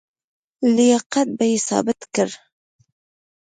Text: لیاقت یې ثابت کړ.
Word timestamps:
لیاقت 0.75 1.29
یې 1.51 1.59
ثابت 1.67 1.99
کړ. 2.15 2.29